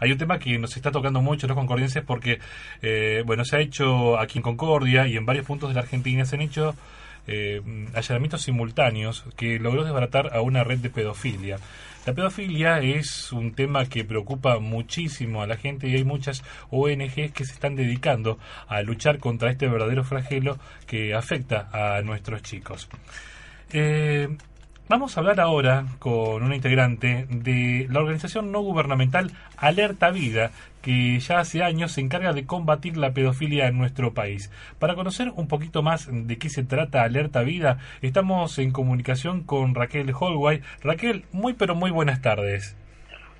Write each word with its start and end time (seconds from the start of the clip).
Hay 0.00 0.10
un 0.10 0.18
tema 0.18 0.40
que 0.40 0.58
nos 0.58 0.76
está 0.76 0.90
tocando 0.90 1.22
mucho 1.22 1.46
los 1.46 1.56
concordienses 1.56 2.02
porque, 2.02 2.40
eh, 2.82 3.22
bueno, 3.24 3.44
se 3.44 3.56
ha 3.56 3.60
hecho 3.60 4.18
aquí 4.18 4.40
en 4.40 4.42
Concordia 4.42 5.06
y 5.06 5.16
en 5.16 5.24
varios 5.24 5.46
puntos 5.46 5.68
de 5.68 5.76
la 5.76 5.82
Argentina 5.82 6.24
se 6.24 6.34
han 6.34 6.42
hecho 6.42 6.74
eh, 7.28 7.62
allanamientos 7.94 8.42
simultáneos 8.42 9.24
que 9.36 9.60
logró 9.60 9.84
desbaratar 9.84 10.36
a 10.36 10.40
una 10.40 10.64
red 10.64 10.80
de 10.80 10.90
pedofilia. 10.90 11.58
La 12.06 12.12
pedofilia 12.12 12.80
es 12.80 13.30
un 13.30 13.54
tema 13.54 13.86
que 13.86 14.04
preocupa 14.04 14.58
muchísimo 14.58 15.42
a 15.42 15.46
la 15.46 15.56
gente 15.56 15.86
y 15.86 15.94
hay 15.94 16.02
muchas 16.02 16.42
ONGs 16.72 17.30
que 17.30 17.44
se 17.44 17.52
están 17.52 17.76
dedicando 17.76 18.40
a 18.66 18.82
luchar 18.82 19.20
contra 19.20 19.52
este 19.52 19.68
verdadero 19.68 20.02
flagelo 20.02 20.58
que 20.88 21.14
afecta 21.14 21.68
a 21.72 22.02
nuestros 22.02 22.42
chicos. 22.42 22.88
Eh, 23.72 24.28
Vamos 24.86 25.16
a 25.16 25.20
hablar 25.20 25.40
ahora 25.40 25.86
con 25.98 26.42
una 26.42 26.54
integrante 26.54 27.26
de 27.30 27.88
la 27.90 28.00
organización 28.00 28.52
no 28.52 28.60
gubernamental 28.60 29.32
Alerta 29.56 30.10
Vida, 30.10 30.50
que 30.82 31.18
ya 31.20 31.38
hace 31.38 31.62
años 31.62 31.92
se 31.92 32.02
encarga 32.02 32.34
de 32.34 32.44
combatir 32.44 32.98
la 32.98 33.14
pedofilia 33.14 33.66
en 33.66 33.78
nuestro 33.78 34.12
país. 34.12 34.50
Para 34.78 34.94
conocer 34.94 35.32
un 35.34 35.48
poquito 35.48 35.82
más 35.82 36.10
de 36.12 36.36
qué 36.36 36.50
se 36.50 36.64
trata 36.64 37.02
Alerta 37.02 37.40
Vida, 37.40 37.78
estamos 38.02 38.58
en 38.58 38.72
comunicación 38.72 39.42
con 39.42 39.74
Raquel 39.74 40.12
Holway. 40.12 40.60
Raquel, 40.82 41.24
muy 41.32 41.54
pero 41.54 41.74
muy 41.74 41.90
buenas 41.90 42.20
tardes. 42.20 42.76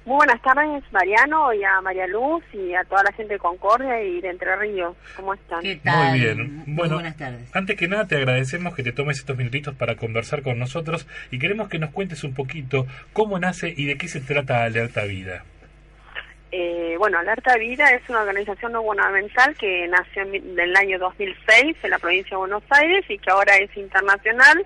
Muy 0.05 0.17
buenas 0.17 0.43
tardes, 0.43 0.85
Mariano, 0.93 1.55
y 1.55 1.65
a 1.65 1.81
María 1.81 2.07
Luz, 2.07 2.45
y 2.53 2.75
a 2.75 2.85
toda 2.85 3.03
la 3.05 3.13
gente 3.13 3.35
de 3.35 3.39
Concordia 3.39 4.03
y 4.03 4.21
de 4.21 4.29
Entre 4.29 4.55
Ríos. 4.55 4.95
¿Cómo 5.17 5.33
están? 5.33 5.61
Muy 5.63 6.21
bien. 6.21 6.63
Bueno, 6.67 6.97
buenas 6.97 7.17
tardes. 7.17 7.49
Antes 7.57 7.75
que 7.77 7.89
nada, 7.89 8.07
te 8.07 8.17
agradecemos 8.17 8.75
que 8.75 8.83
te 8.83 8.93
tomes 8.93 9.19
estos 9.19 9.37
minutitos 9.39 9.75
para 9.75 9.97
conversar 9.97 10.43
con 10.43 10.59
nosotros 10.59 11.07
y 11.31 11.39
queremos 11.39 11.71
que 11.71 11.79
nos 11.79 11.91
cuentes 11.91 12.23
un 12.23 12.35
poquito 12.35 12.87
cómo 13.15 13.39
nace 13.39 13.73
y 13.75 13.87
de 13.87 13.97
qué 13.97 14.09
se 14.09 14.21
trata 14.21 14.65
Alerta 14.65 15.05
Vida. 15.05 15.43
Eh, 16.53 16.97
bueno, 16.99 17.19
Alerta 17.19 17.57
Vida 17.57 17.89
es 17.89 18.03
una 18.11 18.21
organización 18.21 18.73
no 18.73 18.83
gubernamental 18.83 19.57
que 19.57 19.89
nació 19.89 20.23
en 20.23 20.61
el 20.61 20.77
año 20.77 20.99
2006 20.99 21.77
en 21.83 21.91
la 21.91 21.99
provincia 21.99 22.37
de 22.37 22.37
Buenos 22.37 22.63
Aires 22.69 23.05
y 23.09 23.19
que 23.19 23.31
ahora 23.31 23.57
es 23.57 23.75
internacional 23.75 24.65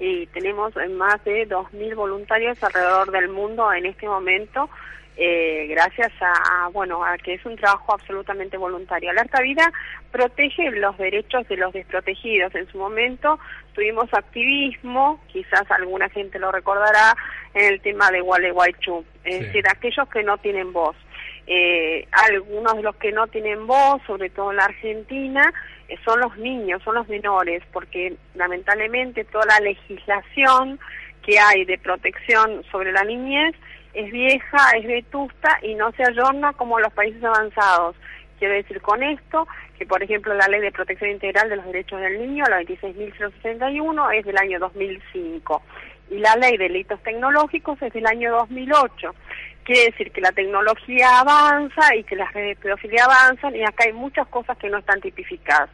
y 0.00 0.26
tenemos 0.28 0.74
más 0.90 1.22
de 1.24 1.48
2.000 1.48 1.94
voluntarios 1.94 2.62
alrededor 2.62 3.10
del 3.10 3.28
mundo 3.28 3.72
en 3.72 3.86
este 3.86 4.06
momento, 4.06 4.68
eh, 5.20 5.66
gracias 5.68 6.12
a, 6.20 6.68
bueno, 6.68 7.04
a 7.04 7.18
que 7.18 7.34
es 7.34 7.44
un 7.44 7.56
trabajo 7.56 7.92
absolutamente 7.92 8.56
voluntario. 8.56 9.10
Alerta 9.10 9.42
Vida 9.42 9.72
protege 10.12 10.70
los 10.70 10.96
derechos 10.96 11.48
de 11.48 11.56
los 11.56 11.72
desprotegidos. 11.72 12.54
En 12.54 12.68
su 12.68 12.78
momento 12.78 13.40
tuvimos 13.74 14.08
activismo, 14.14 15.20
quizás 15.26 15.68
alguna 15.72 16.08
gente 16.10 16.38
lo 16.38 16.52
recordará, 16.52 17.16
en 17.54 17.64
el 17.64 17.80
tema 17.80 18.12
de 18.12 18.20
Gualeguaychú, 18.20 19.04
es 19.24 19.40
decir, 19.40 19.64
aquellos 19.68 20.08
que 20.08 20.22
no 20.22 20.38
tienen 20.38 20.72
voz. 20.72 20.94
Eh, 21.48 22.06
algunos 22.28 22.76
de 22.76 22.82
los 22.82 22.94
que 22.96 23.10
no 23.10 23.26
tienen 23.26 23.66
voz, 23.66 24.00
sobre 24.06 24.30
todo 24.30 24.52
en 24.52 24.58
la 24.58 24.66
Argentina, 24.66 25.52
son 26.04 26.20
los 26.20 26.36
niños, 26.36 26.82
son 26.82 26.96
los 26.96 27.08
menores, 27.08 27.62
porque 27.72 28.16
lamentablemente 28.34 29.24
toda 29.24 29.46
la 29.46 29.60
legislación 29.60 30.78
que 31.22 31.38
hay 31.38 31.64
de 31.64 31.78
protección 31.78 32.62
sobre 32.70 32.92
la 32.92 33.04
niñez 33.04 33.54
es 33.94 34.10
vieja, 34.12 34.70
es 34.76 34.86
vetusta 34.86 35.58
y 35.62 35.74
no 35.74 35.90
se 35.92 36.04
ayorna 36.04 36.52
como 36.52 36.78
los 36.78 36.92
países 36.92 37.22
avanzados. 37.24 37.96
Quiero 38.38 38.54
decir 38.54 38.80
con 38.80 39.02
esto 39.02 39.48
que, 39.78 39.86
por 39.86 40.02
ejemplo, 40.02 40.34
la 40.34 40.46
Ley 40.46 40.60
de 40.60 40.70
Protección 40.70 41.10
Integral 41.10 41.48
de 41.48 41.56
los 41.56 41.66
Derechos 41.66 42.00
del 42.00 42.20
Niño, 42.20 42.44
la 42.48 42.60
26.061, 42.62 44.14
es 44.14 44.24
del 44.24 44.38
año 44.38 44.60
2005 44.60 45.62
y 46.10 46.18
la 46.18 46.36
Ley 46.36 46.56
de 46.56 46.64
Delitos 46.64 47.02
Tecnológicos 47.02 47.80
es 47.82 47.92
del 47.92 48.06
año 48.06 48.32
2008. 48.32 49.14
Quiere 49.68 49.90
decir 49.90 50.10
que 50.12 50.22
la 50.22 50.32
tecnología 50.32 51.20
avanza 51.20 51.94
y 51.94 52.02
que 52.02 52.16
las 52.16 52.32
redes 52.32 52.56
de 52.56 52.62
pedofilia 52.62 53.04
avanzan 53.04 53.54
y 53.54 53.62
acá 53.62 53.84
hay 53.84 53.92
muchas 53.92 54.26
cosas 54.28 54.56
que 54.56 54.70
no 54.70 54.78
están 54.78 54.98
tipificadas. 55.02 55.68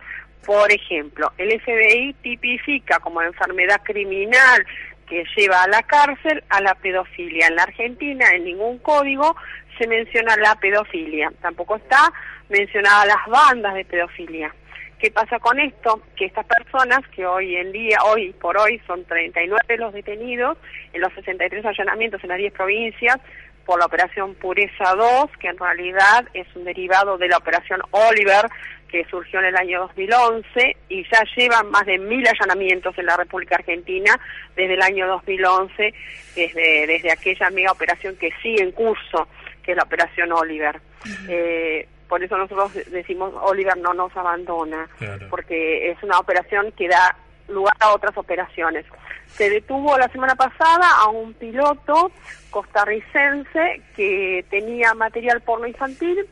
Por 0.45 0.73
ejemplo, 0.73 1.31
el 1.39 1.61
FBI 1.61 2.13
tipifica 2.15 2.99
como 2.99 3.23
enfermedad 3.23 3.81
criminal 3.85 4.67
que 5.09 5.23
lleva 5.37 5.63
a 5.63 5.69
la 5.69 5.81
cárcel 5.85 6.43
a 6.49 6.61
la 6.61 6.75
pedofilia. 6.75 7.47
En 7.47 7.55
la 7.55 7.63
Argentina 7.63 8.27
en 8.33 8.47
ningún 8.47 8.79
código 8.79 9.37
se 9.79 9.87
menciona 9.87 10.37
la 10.39 10.57
pedofilia, 10.57 11.33
tampoco 11.41 11.77
está 11.77 12.13
mencionada 12.49 13.07
las 13.07 13.25
bandas 13.29 13.75
de 13.75 13.85
pedofilia. 13.85 14.53
¿Qué 14.99 15.11
pasa 15.11 15.39
con 15.39 15.61
esto? 15.61 16.01
Que 16.17 16.25
estas 16.25 16.47
personas, 16.47 17.07
que 17.15 17.27
hoy 17.27 17.57
en 17.57 17.73
día, 17.73 17.99
hoy 18.07 18.33
por 18.41 18.57
hoy, 18.57 18.81
son 18.87 19.05
39 19.05 19.77
los 19.77 19.93
detenidos 19.93 20.57
en 20.93 21.01
los 21.01 21.13
63 21.13 21.65
allanamientos 21.65 22.25
en 22.25 22.31
las 22.31 22.39
10 22.39 22.53
provincias, 22.55 23.21
por 23.65 23.79
la 23.79 23.87
operación 23.87 24.35
Pureza 24.35 24.95
2, 24.95 25.31
que 25.39 25.49
en 25.49 25.59
realidad 25.59 26.27
es 26.35 26.47
un 26.55 26.65
derivado 26.65 27.19
de 27.19 27.29
la 27.29 27.39
operación 27.39 27.81
Oliver, 27.91 28.47
que 28.89 29.05
surgió 29.07 29.41
en 29.41 29.47
el 29.47 29.57
año 29.57 29.81
2011, 29.81 30.77
y 30.89 31.05
ya 31.11 31.25
llevan 31.37 31.71
más 31.71 31.85
de 31.87 31.99
mil 31.99 32.25
allanamientos 32.27 32.97
en 32.99 33.07
la 33.07 33.17
República 33.17 33.57
Argentina 33.57 34.19
desde 34.55 34.75
el 34.75 34.83
año 34.83 35.07
2011, 35.09 35.95
desde, 36.37 36.87
desde 36.87 37.11
aquella 37.11 37.51
mega 37.51 37.73
operación 37.73 38.17
que 38.17 38.31
sigue 38.43 38.63
en 38.63 38.73
curso, 38.73 39.29
que 39.63 39.73
es 39.73 39.77
la 39.77 39.83
operación 39.83 40.33
Oliver. 40.33 40.81
eh, 41.29 41.89
por 42.09 42.23
eso 42.23 42.37
nosotros 42.37 42.73
decimos 42.93 43.33
Oliver 43.43 43.77
no 43.79 43.95
nos 43.95 44.17
abandona, 44.17 44.89
porque 45.31 45.91
es 45.91 46.03
una 46.03 46.19
operación 46.19 46.71
que 46.73 46.87
da 46.87 47.17
lugar 47.49 47.75
a 47.81 47.93
otras 47.95 48.17
operaciones. 48.17 48.85
Se 49.29 49.51
detuvo 49.51 49.97
la 49.99 50.09
semana 50.09 50.35
pasada 50.35 50.87
a 51.03 51.09
un 51.09 51.35
piloto 51.35 52.11
costarricense 52.51 53.83
que 53.97 54.45
tenía 54.51 54.95
material 54.95 55.41
porno 55.41 55.67
infantil, 55.67 56.27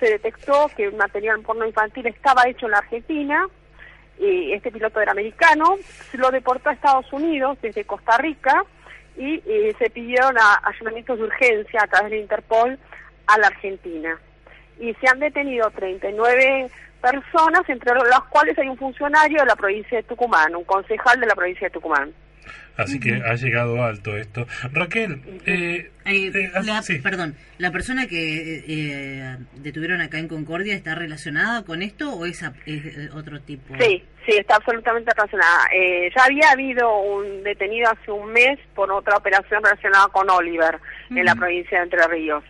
se 0.00 0.10
detectó 0.10 0.70
que 0.76 0.84
el 0.84 0.94
material 0.94 1.40
porno 1.40 1.66
infantil 1.66 2.06
estaba 2.06 2.48
hecho 2.48 2.66
en 2.66 2.72
la 2.72 2.78
Argentina, 2.78 3.46
y 4.18 4.52
este 4.52 4.70
piloto 4.70 5.00
era 5.00 5.12
americano, 5.12 5.76
se 6.10 6.16
lo 6.16 6.30
deportó 6.30 6.70
a 6.70 6.72
Estados 6.72 7.12
Unidos 7.12 7.58
desde 7.60 7.84
Costa 7.84 8.16
Rica 8.16 8.64
y, 9.16 9.42
se 9.78 9.90
pidieron 9.90 10.36
allanamientos 10.62 11.18
de 11.18 11.24
urgencia 11.24 11.82
a 11.82 11.86
través 11.86 12.10
de 12.10 12.18
Interpol 12.18 12.78
a 13.26 13.38
la 13.38 13.48
Argentina. 13.48 14.18
Y 14.78 14.94
se 14.94 15.08
han 15.08 15.20
detenido 15.20 15.70
39 15.70 16.70
personas, 17.00 17.62
entre 17.68 17.94
las 17.94 18.22
cuales 18.30 18.58
hay 18.58 18.68
un 18.68 18.76
funcionario 18.76 19.40
de 19.40 19.46
la 19.46 19.56
provincia 19.56 19.98
de 19.98 20.04
Tucumán, 20.04 20.54
un 20.54 20.64
concejal 20.64 21.20
de 21.20 21.26
la 21.26 21.34
provincia 21.34 21.68
de 21.68 21.72
Tucumán. 21.72 22.12
Así 22.76 23.00
que 23.00 23.14
ha 23.14 23.34
llegado 23.34 23.82
alto 23.82 24.16
esto. 24.16 24.46
Raquel, 24.72 25.20
eh, 25.46 25.90
eh, 26.04 26.52
ah, 26.54 26.82
perdón, 27.02 27.34
¿la 27.58 27.70
persona 27.70 28.06
que 28.06 28.64
eh, 28.68 29.36
detuvieron 29.54 30.02
acá 30.02 30.18
en 30.18 30.28
Concordia 30.28 30.74
está 30.74 30.94
relacionada 30.94 31.64
con 31.64 31.82
esto 31.82 32.12
o 32.12 32.26
es, 32.26 32.44
otro 33.14 33.40
tipo? 33.40 33.74
Sí, 33.80 34.04
sí, 34.26 34.32
está 34.36 34.56
absolutamente 34.56 35.10
relacionada. 35.16 35.68
ya 36.14 36.24
había 36.24 36.50
habido 36.50 36.98
un 36.98 37.42
detenido 37.42 37.90
hace 37.90 38.10
un 38.10 38.32
mes 38.32 38.58
por 38.74 38.92
otra 38.92 39.16
operación 39.16 39.62
relacionada 39.62 40.08
con 40.08 40.28
Oliver 40.28 40.78
en 41.08 41.24
la 41.24 41.34
provincia 41.34 41.78
de 41.78 41.84
Entre 41.84 42.06
Ríos. 42.08 42.44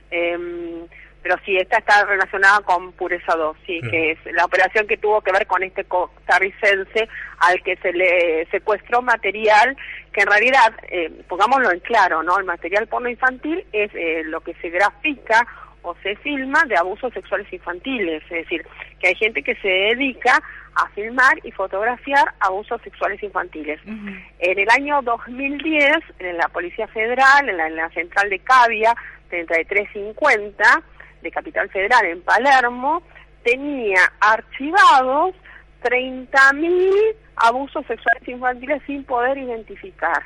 Pero 1.27 1.41
sí, 1.45 1.57
esta 1.57 1.79
está 1.79 2.05
relacionada 2.05 2.61
con 2.61 2.93
Pureza 2.93 3.35
2, 3.35 3.57
sí, 3.67 3.81
que 3.91 4.13
es 4.13 4.19
la 4.33 4.45
operación 4.45 4.87
que 4.87 4.97
tuvo 4.97 5.21
que 5.23 5.33
ver 5.33 5.45
con 5.49 5.61
este 5.61 5.83
costarricense 5.83 7.09
al 7.39 7.61
que 7.65 7.75
se 7.79 7.93
le 7.93 8.47
secuestró 8.53 9.03
material 9.03 9.77
que 10.13 10.21
en 10.21 10.29
realidad, 10.29 10.73
eh, 10.89 11.11
pongámoslo 11.27 11.73
en 11.73 11.81
claro, 11.81 12.23
¿no? 12.23 12.39
El 12.39 12.45
material 12.45 12.87
porno 12.87 13.09
infantil 13.09 13.67
es 13.73 13.91
eh, 13.97 14.23
lo 14.27 14.41
que 14.41 14.55
se 14.63 14.71
grafica 14.71 15.45
o 15.83 15.97
se 16.01 16.15
filma 16.15 16.65
de 16.67 16.77
abusos 16.77 17.13
sexuales 17.13 17.53
infantiles, 17.53 18.23
es 18.31 18.45
decir, 18.45 18.65
que 19.01 19.09
hay 19.09 19.17
gente 19.17 19.43
que 19.43 19.57
se 19.57 19.69
dedica 19.69 20.41
a 20.77 20.89
filmar 20.91 21.41
y 21.43 21.51
fotografiar 21.51 22.35
abusos 22.39 22.81
sexuales 22.83 23.21
infantiles. 23.21 23.81
En 23.85 24.59
el 24.61 24.71
año 24.71 25.03
2010, 25.03 25.97
en 26.21 26.37
la 26.37 26.47
Policía 26.51 26.87
Federal, 26.87 27.49
en 27.49 27.57
la, 27.57 27.67
en 27.67 27.77
la 27.77 27.91
central 27.91 28.31
de 28.31 28.39
Cavia, 28.39 28.95
3350, 29.29 30.83
de 31.23 31.31
Capital 31.31 31.69
Federal 31.71 32.05
en 32.07 32.23
Palermo 32.23 33.03
tenía 33.43 34.13
archivados 34.21 35.35
30.000 35.83 37.15
abusos 37.37 37.87
sexuales 37.87 38.27
infantiles 38.27 38.83
sin 38.87 39.05
poder 39.05 39.39
identificar, 39.39 40.23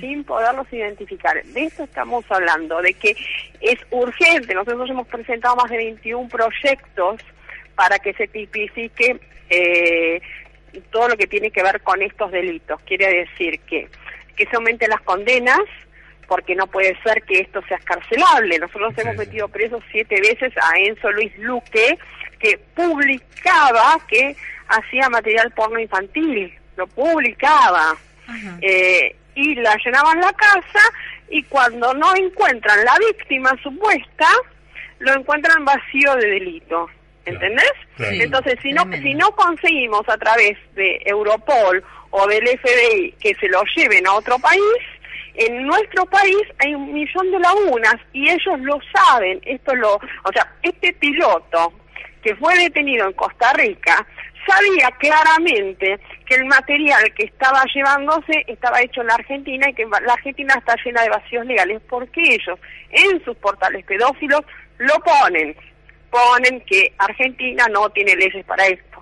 sin 0.00 0.24
poderlos 0.24 0.70
identificar. 0.72 1.42
De 1.42 1.64
eso 1.64 1.84
estamos 1.84 2.24
hablando, 2.30 2.82
de 2.82 2.94
que 2.94 3.16
es 3.60 3.78
urgente. 3.90 4.54
Nosotros 4.54 4.90
hemos 4.90 5.06
presentado 5.08 5.56
más 5.56 5.70
de 5.70 5.78
21 5.78 6.28
proyectos 6.28 7.22
para 7.74 7.98
que 7.98 8.12
se 8.12 8.28
tipifique 8.28 9.20
eh, 9.48 10.20
todo 10.90 11.08
lo 11.08 11.16
que 11.16 11.26
tiene 11.26 11.50
que 11.50 11.62
ver 11.62 11.80
con 11.80 12.02
estos 12.02 12.30
delitos. 12.30 12.80
Quiere 12.82 13.26
decir 13.26 13.60
que, 13.60 13.88
que 14.36 14.46
se 14.46 14.56
aumenten 14.56 14.90
las 14.90 15.00
condenas, 15.00 15.60
porque 16.26 16.54
no 16.54 16.66
puede 16.66 16.96
ser 17.02 17.22
que 17.22 17.40
esto 17.40 17.62
sea 17.68 17.76
escarcelable. 17.76 18.58
Nosotros 18.58 18.94
hemos 18.96 19.16
metido 19.16 19.48
presos 19.48 19.82
siete 19.90 20.20
veces 20.20 20.52
a 20.56 20.78
Enzo 20.78 21.10
Luis 21.12 21.36
Luque, 21.38 21.98
que 22.38 22.58
publicaba 22.74 23.98
que 24.08 24.36
hacía 24.68 25.08
material 25.08 25.50
porno 25.52 25.78
infantil, 25.78 26.52
lo 26.76 26.86
publicaba. 26.86 27.96
Eh, 28.62 29.16
y 29.34 29.54
la 29.56 29.76
llenaban 29.84 30.20
la 30.20 30.32
casa 30.32 30.80
y 31.28 31.42
cuando 31.44 31.92
no 31.94 32.14
encuentran 32.14 32.84
la 32.84 32.96
víctima 32.98 33.50
supuesta, 33.62 34.26
lo 35.00 35.12
encuentran 35.12 35.64
vacío 35.64 36.14
de 36.16 36.28
delito. 36.28 36.88
¿Entendés? 37.26 37.72
Entonces, 37.98 38.58
si 38.62 38.72
no, 38.72 38.84
si 39.02 39.14
no 39.14 39.30
conseguimos 39.32 40.06
a 40.08 40.18
través 40.18 40.58
de 40.74 41.00
Europol 41.06 41.82
o 42.10 42.26
del 42.26 42.46
FBI 42.46 43.14
que 43.18 43.34
se 43.36 43.48
lo 43.48 43.62
lleven 43.74 44.06
a 44.06 44.12
otro 44.12 44.38
país, 44.38 44.62
en 45.34 45.66
nuestro 45.66 46.04
país 46.06 46.42
hay 46.58 46.74
un 46.74 46.92
millón 46.92 47.30
de 47.30 47.38
lagunas 47.40 47.96
y 48.12 48.28
ellos 48.28 48.58
lo 48.60 48.78
saben. 48.94 49.40
Esto 49.44 49.74
lo, 49.74 49.94
o 49.94 50.32
sea, 50.32 50.52
este 50.62 50.92
piloto 50.94 51.72
que 52.22 52.34
fue 52.36 52.56
detenido 52.56 53.06
en 53.06 53.12
Costa 53.12 53.52
Rica 53.52 54.06
sabía 54.46 54.90
claramente 54.98 55.98
que 56.26 56.34
el 56.36 56.44
material 56.46 57.12
que 57.14 57.24
estaba 57.24 57.62
llevándose 57.74 58.44
estaba 58.46 58.80
hecho 58.80 59.00
en 59.00 59.08
la 59.08 59.14
Argentina 59.14 59.68
y 59.68 59.74
que 59.74 59.86
la 59.86 60.12
Argentina 60.12 60.54
está 60.56 60.76
llena 60.84 61.02
de 61.02 61.10
vacíos 61.10 61.46
legales 61.46 61.80
porque 61.88 62.34
ellos 62.34 62.58
en 62.90 63.24
sus 63.24 63.36
portales 63.36 63.84
pedófilos 63.84 64.42
lo 64.78 64.94
ponen, 65.00 65.56
ponen 66.10 66.60
que 66.62 66.92
Argentina 66.98 67.66
no 67.70 67.88
tiene 67.90 68.16
leyes 68.16 68.44
para 68.44 68.66
esto. 68.66 68.93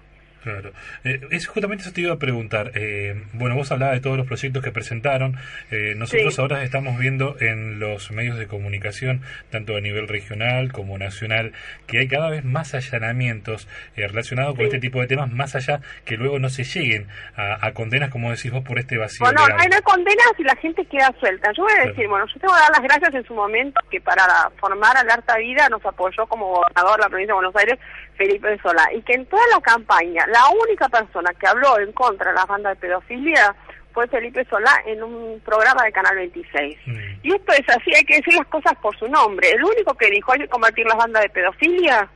Claro. 0.42 0.72
Eh, 1.04 1.20
es 1.30 1.46
justamente 1.46 1.84
eso 1.84 1.92
te 1.92 2.00
iba 2.00 2.12
a 2.12 2.18
preguntar. 2.18 2.72
Eh, 2.74 3.22
bueno, 3.32 3.54
vos 3.54 3.70
hablabas 3.70 3.94
de 3.94 4.00
todos 4.00 4.16
los 4.16 4.26
proyectos 4.26 4.62
que 4.62 4.72
presentaron. 4.72 5.36
Eh, 5.70 5.94
nosotros 5.96 6.38
ahora 6.38 6.64
estamos 6.64 6.98
viendo 6.98 7.36
en 7.40 7.78
los 7.78 8.10
medios 8.10 8.38
de 8.38 8.48
comunicación, 8.48 9.22
tanto 9.50 9.76
a 9.76 9.80
nivel 9.80 10.08
regional 10.08 10.72
como 10.72 10.98
nacional, 10.98 11.52
que 11.86 12.00
hay 12.00 12.08
cada 12.08 12.28
vez 12.28 12.44
más 12.44 12.74
allanamientos 12.74 13.68
relacionados 13.96 14.56
con 14.56 14.64
este 14.64 14.80
tipo 14.80 15.00
de 15.00 15.06
temas, 15.06 15.30
más 15.30 15.54
allá 15.54 15.80
que 16.04 16.16
luego 16.16 16.38
no 16.38 16.50
se 16.50 16.64
lleguen 16.64 17.06
a, 17.36 17.72
condenas, 17.72 18.10
como 18.10 18.30
decís 18.30 18.50
vos, 18.50 18.64
por 18.64 18.78
este 18.78 18.98
vacío. 18.98 19.24
Bueno, 19.24 19.42
hay 19.58 19.68
no 19.68 19.80
condenas 19.82 20.32
y 20.38 20.44
la 20.44 20.56
gente 20.56 20.84
queda 20.86 21.14
suelta. 21.20 21.52
Yo 21.56 21.62
voy 21.62 21.72
a 21.78 21.86
decir, 21.86 22.08
bueno, 22.08 22.26
yo 22.26 22.40
tengo 22.40 22.54
que 22.54 22.60
dar 22.60 22.70
las 22.70 22.82
gracias 22.82 23.14
en 23.14 23.24
su 23.24 23.34
momento 23.34 23.80
que 23.90 24.00
para 24.00 24.50
formar 24.58 24.96
al 24.96 25.08
Harta 25.08 25.36
Vida 25.38 25.68
nos 25.68 25.84
apoyó 25.84 26.26
como 26.26 26.48
gobernador 26.48 26.96
de 26.96 27.02
la 27.02 27.08
provincia 27.08 27.32
de 27.32 27.34
Buenos 27.34 27.56
Aires 27.56 27.78
Felipe 28.22 28.56
Solá 28.62 28.88
y 28.94 29.02
que 29.02 29.14
en 29.14 29.26
toda 29.26 29.42
la 29.52 29.60
campaña 29.60 30.24
la 30.28 30.48
única 30.64 30.88
persona 30.88 31.32
que 31.34 31.48
habló 31.48 31.78
en 31.80 31.90
contra 31.92 32.30
de 32.30 32.36
la 32.36 32.46
banda 32.46 32.70
de 32.70 32.76
pedofilia 32.76 33.54
fue 33.92 34.06
Felipe 34.06 34.46
Solá 34.48 34.80
en 34.86 35.02
un 35.02 35.40
programa 35.44 35.82
de 35.82 35.92
Canal 35.92 36.14
26. 36.14 36.78
Mm. 36.86 36.98
Y 37.24 37.34
esto 37.34 37.52
es 37.52 37.68
así, 37.68 37.92
hay 37.94 38.04
que 38.04 38.16
decir 38.16 38.34
las 38.34 38.46
cosas 38.46 38.74
por 38.80 38.96
su 38.96 39.08
nombre. 39.08 39.50
El 39.50 39.64
único 39.64 39.94
que 39.94 40.08
dijo 40.08 40.32
hay 40.32 40.38
que 40.38 40.48
combatir 40.48 40.86
las 40.86 40.96
bandas 40.96 41.22
de 41.22 41.30
pedofilia 41.30 42.08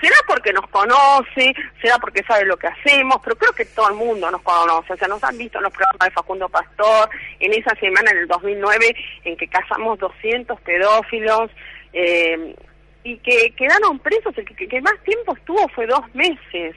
será 0.00 0.16
porque 0.26 0.54
nos 0.54 0.66
conoce, 0.68 1.54
será 1.80 1.98
porque 1.98 2.24
sabe 2.24 2.46
lo 2.46 2.56
que 2.56 2.68
hacemos, 2.68 3.18
pero 3.22 3.36
creo 3.36 3.52
que 3.52 3.66
todo 3.66 3.90
el 3.90 3.94
mundo 3.94 4.30
nos 4.30 4.40
conoce, 4.40 4.94
o 4.94 4.96
sea, 4.96 5.06
nos 5.06 5.22
han 5.22 5.36
visto 5.36 5.58
en 5.58 5.64
los 5.64 5.72
programas 5.72 6.08
de 6.08 6.10
Facundo 6.12 6.48
Pastor, 6.48 7.10
en 7.38 7.52
esa 7.52 7.74
semana 7.76 8.10
en 8.10 8.18
el 8.18 8.26
2009 8.26 8.96
en 9.24 9.36
que 9.36 9.46
casamos 9.48 9.98
200 9.98 10.60
pedófilos, 10.62 11.50
eh, 11.92 12.56
y 13.04 13.18
que 13.18 13.52
quedaron 13.56 13.98
presos, 13.98 14.36
el 14.36 14.44
que, 14.44 14.80
más 14.80 14.98
tiempo 15.04 15.34
estuvo 15.36 15.68
fue 15.68 15.86
dos 15.86 16.02
meses. 16.14 16.76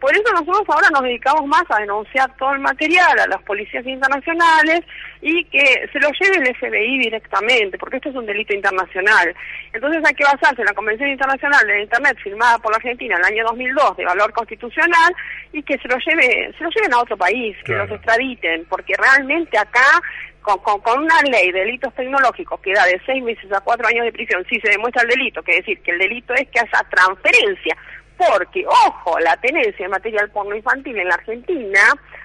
Por 0.00 0.14
eso 0.14 0.30
nosotros 0.30 0.62
ahora 0.68 0.90
nos 0.92 1.02
dedicamos 1.04 1.46
más 1.46 1.64
a 1.70 1.80
denunciar 1.80 2.30
todo 2.36 2.52
el 2.52 2.60
material 2.60 3.18
a 3.18 3.26
las 3.28 3.42
policías 3.44 3.86
internacionales 3.86 4.82
y 5.22 5.42
que 5.44 5.88
se 5.90 5.98
lo 5.98 6.10
lleve 6.20 6.36
el 6.36 6.54
FBI 6.54 6.98
directamente, 6.98 7.78
porque 7.78 7.96
esto 7.96 8.10
es 8.10 8.14
un 8.14 8.26
delito 8.26 8.54
internacional. 8.54 9.34
Entonces 9.72 10.02
hay 10.04 10.14
que 10.14 10.24
basarse 10.24 10.60
en 10.60 10.66
la 10.66 10.74
Convención 10.74 11.08
Internacional 11.08 11.66
de 11.66 11.82
Internet 11.82 12.18
firmada 12.22 12.58
por 12.58 12.72
la 12.72 12.76
Argentina 12.76 13.14
en 13.14 13.20
el 13.20 13.32
año 13.32 13.44
2002 13.48 13.96
de 13.96 14.04
valor 14.04 14.32
constitucional 14.34 15.14
y 15.54 15.62
que 15.62 15.78
se 15.78 15.88
lo 15.88 15.96
lleve, 15.96 16.52
se 16.58 16.62
lo 16.62 16.68
lleven 16.70 16.92
a 16.92 17.00
otro 17.00 17.16
país, 17.16 17.56
que 17.64 17.72
los 17.72 17.90
extraditen, 17.90 18.66
porque 18.66 18.94
realmente 18.98 19.56
acá 19.56 20.02
con, 20.46 20.80
con, 20.80 21.00
una 21.00 21.20
ley 21.22 21.50
de 21.50 21.60
delitos 21.60 21.92
tecnológicos 21.94 22.60
que 22.60 22.72
da 22.72 22.84
de 22.84 23.00
seis 23.04 23.22
meses 23.22 23.50
a 23.52 23.60
cuatro 23.60 23.88
años 23.88 24.04
de 24.04 24.12
prisión, 24.12 24.44
si 24.48 24.60
se 24.60 24.70
demuestra 24.70 25.02
el 25.02 25.08
delito, 25.08 25.42
que 25.42 25.56
decir 25.56 25.80
que 25.82 25.90
el 25.90 25.98
delito 25.98 26.32
es 26.34 26.48
que 26.48 26.60
haya 26.60 26.86
transferencia, 26.88 27.76
porque, 28.16 28.64
ojo, 28.66 29.18
la 29.18 29.36
tenencia 29.38 29.84
de 29.84 29.88
material 29.88 30.30
porno 30.30 30.54
infantil 30.54 30.96
en 30.96 31.08
la 31.08 31.14
Argentina, 31.14 31.80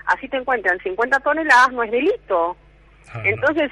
así 0.05 0.27
te 0.29 0.37
encuentran 0.37 0.79
50 0.79 1.19
toneladas, 1.19 1.71
no 1.71 1.83
es 1.83 1.91
delito. 1.91 2.55
Ah, 3.13 3.21
Entonces, 3.25 3.71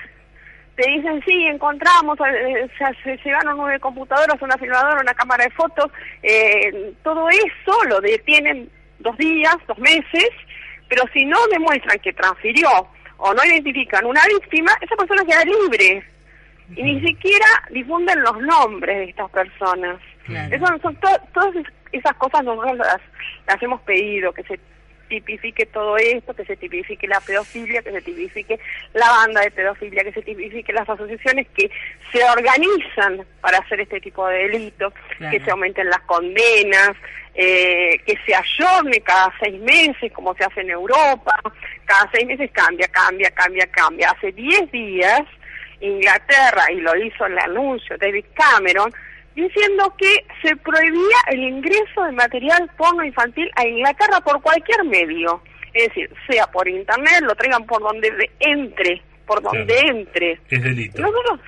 te 0.76 0.90
dicen, 0.90 1.22
sí, 1.26 1.46
encontramos, 1.46 2.18
eh, 2.20 2.68
se, 3.04 3.18
llevaron 3.18 3.58
nueve 3.58 3.80
computadoras, 3.80 4.42
una 4.42 4.58
filmadora, 4.58 5.02
una 5.02 5.14
cámara 5.14 5.44
de 5.44 5.52
fotos, 5.52 5.92
eh, 6.24 6.94
todo 7.04 7.30
eso 7.30 7.84
lo 7.88 8.02
detienen 8.02 8.70
dos 9.00 9.16
días, 9.18 9.56
dos 9.68 9.78
meses, 9.78 10.30
pero 10.88 11.04
si 11.14 11.26
no 11.26 11.38
demuestran 11.48 12.00
que 12.00 12.14
transfirió 12.14 12.70
o 13.20 13.34
no 13.34 13.44
identifican 13.46 14.06
una 14.06 14.22
víctima, 14.28 14.72
esa 14.82 14.96
persona 14.96 15.24
queda 15.26 15.44
libre. 15.46 16.04
Y 16.76 16.84
ni 16.84 17.02
siquiera 17.02 17.46
difunden 17.72 18.22
los 18.22 18.40
nombres 18.42 18.98
de 18.98 19.04
estas 19.06 19.30
personas. 19.32 20.00
Eso 20.52 20.66
son 20.82 20.96
todas 20.98 21.56
esas 21.92 22.14
cosas 22.16 22.44
nosotros 22.44 22.78
las, 22.78 23.02
las 23.48 23.64
hemos 23.64 23.82
pedido, 23.82 24.32
que 24.32 24.44
se 24.44 24.60
tipifique 25.10 25.66
todo 25.66 25.98
esto, 25.98 26.34
que 26.36 26.46
se 26.46 26.56
tipifique 26.56 27.08
la 27.08 27.20
pedofilia, 27.20 27.82
que 27.82 27.92
se 27.92 28.02
tipifique 28.02 28.60
la 28.94 29.10
banda 29.10 29.42
de 29.42 29.52
pedofilia, 29.52 30.04
que 30.04 30.14
se 30.14 30.22
tipifique 30.22 30.72
las 30.72 30.88
asociaciones 30.88 31.48
que 31.56 31.70
se 32.12 32.24
organizan 32.24 33.26
para 33.42 33.58
hacer 33.58 33.82
este 33.82 34.00
tipo 34.00 34.28
de 34.28 34.48
delitos, 34.48 34.94
que 35.32 35.40
se 35.40 35.52
aumenten 35.52 35.90
las 35.90 36.02
condenas, 36.02 36.92
eh, 37.34 38.00
que 38.06 38.18
se 38.26 38.36
ayorne 38.36 39.02
cada 39.02 39.34
seis 39.40 39.60
meses, 39.62 40.12
como 40.14 40.34
se 40.36 40.44
hace 40.44 40.62
en 40.62 40.70
Europa, 40.70 41.34
cada 41.90 42.10
seis 42.14 42.28
meses 42.28 42.52
cambia, 42.54 42.88
cambia, 42.90 43.32
cambia, 43.32 43.66
cambia. 43.72 44.12
Hace 44.12 44.32
diez 44.34 44.72
días, 44.72 45.22
Inglaterra, 45.82 46.72
y 46.72 46.76
lo 46.82 46.96
hizo 46.96 47.26
el 47.26 47.38
anuncio 47.40 47.98
David 47.98 48.26
Cameron, 48.36 48.94
diciendo 49.34 49.92
que 49.98 50.24
se 50.44 50.56
prohibía 50.58 51.18
el 51.32 51.40
ingreso 51.40 52.04
de 52.04 52.12
material 52.12 52.70
porno 52.78 53.04
infantil 53.04 53.50
a 53.56 53.66
Inglaterra 53.66 54.22
por 54.22 54.40
cualquier 54.42 54.84
medio. 54.86 55.42
Es 55.74 55.88
decir, 55.88 56.12
sea 56.30 56.46
por 56.48 56.68
internet, 56.68 57.22
lo 57.22 57.34
traigan 57.36 57.66
por 57.66 57.82
donde 57.82 58.30
entre, 58.40 59.02
por 59.26 59.42
donde 59.42 59.76
entre. 59.88 60.40
Es 60.48 60.64
delito. 60.64 61.02
Nosotros, 61.02 61.40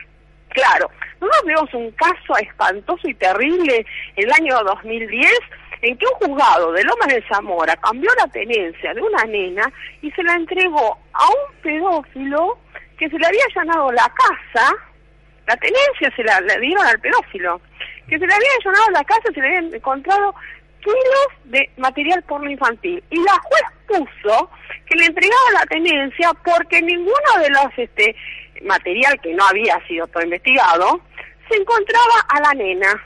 claro, 0.49 0.89
nosotros 1.19 1.45
vemos 1.45 1.73
un 1.75 1.91
caso 1.91 2.35
espantoso 2.41 3.07
y 3.07 3.13
terrible 3.13 3.85
en 4.15 4.25
el 4.25 4.31
año 4.33 4.63
2010 4.63 5.31
en 5.81 5.98
que 5.98 6.06
un 6.06 6.13
juzgado 6.28 6.72
de 6.72 6.83
Lomas 6.83 7.07
de 7.07 7.24
Zamora 7.28 7.75
cambió 7.78 8.10
la 8.18 8.28
tenencia 8.28 8.94
de 8.94 9.01
una 9.01 9.24
nena 9.24 9.72
y 10.01 10.12
se 10.12 10.24
la 10.24 10.36
entregó 10.36 10.98
a 11.13 11.28
un 11.28 11.62
pedófilo 11.62 12.60
que 12.98 13.10
se 13.10 13.18
le 13.18 13.25
había 13.25 13.44
allanado 13.50 13.92
la 13.92 14.12
casa, 14.13 14.75
la 15.48 15.57
tenencia 15.57 16.13
se 16.16 16.24
la, 16.24 16.39
la 16.42 16.57
dieron 16.57 16.86
al 16.86 17.00
pedófilo 17.00 17.60
que 18.07 18.19
se 18.19 18.28
le 18.28 18.33
había 18.33 18.50
allanado 18.60 18.92
la 18.92 19.04
casa, 19.06 19.31
se 19.33 19.39
le 19.39 19.48
habían 19.48 19.74
encontrado 19.74 20.36
kilos 20.81 21.28
de 21.45 21.69
material 21.78 22.21
porno 22.23 22.50
infantil. 22.50 23.04
Y 23.09 23.23
la 23.23 23.38
juez 23.40 23.64
puso 23.88 24.50
que 24.85 24.97
le 24.97 25.06
entregaba 25.06 25.52
la 25.54 25.66
tenencia 25.66 26.31
porque 26.44 26.81
ninguno 26.81 27.40
de 27.40 27.50
los 27.50 27.78
este 27.78 28.16
material 28.64 29.19
que 29.21 29.33
no 29.33 29.45
había 29.47 29.80
sido 29.88 30.06
todo 30.07 30.23
investigado 30.23 31.02
se 31.50 31.56
encontraba 31.56 32.26
a 32.30 32.42
la 32.42 32.54
nena. 32.54 33.04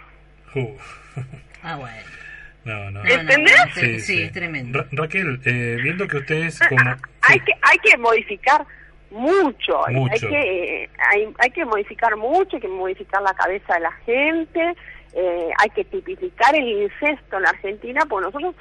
ah, 1.63 1.75
bueno. 1.77 2.24
No, 2.65 2.91
no. 2.91 3.05
¿Entendés? 3.05 3.55
sí, 3.75 3.99
sí, 3.99 4.21
es 4.23 4.31
tremendo. 4.31 4.85
Raquel, 4.91 5.39
eh, 5.45 5.77
viendo 5.81 6.07
que 6.07 6.17
ustedes 6.17 6.61
ah, 6.61 6.69
como... 6.69 6.81
Ah, 6.89 6.97
hay, 7.21 7.39
que, 7.39 7.53
hay 7.61 7.77
que 7.77 7.97
modificar 7.97 8.65
mucho, 9.11 9.87
Hay, 9.87 10.19
que, 10.19 10.89
hay, 10.97 11.33
hay 11.37 11.51
que 11.51 11.63
modificar 11.63 12.17
mucho, 12.17 12.57
hay 12.57 12.61
que 12.61 12.67
modificar 12.67 13.21
la 13.21 13.33
cabeza 13.33 13.75
de 13.75 13.79
la 13.79 13.91
gente, 14.05 14.75
eh, 15.13 15.49
hay 15.57 15.69
que 15.69 15.85
tipificar 15.85 16.53
el 16.55 16.67
incesto 16.67 17.37
en 17.37 17.43
la 17.43 17.49
Argentina, 17.49 18.01
porque 18.09 18.25
nosotros 18.25 18.55